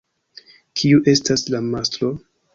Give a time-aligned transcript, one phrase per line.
[0.81, 2.13] Kiu estas la mastro?